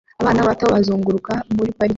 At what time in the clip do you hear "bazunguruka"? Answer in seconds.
0.73-1.33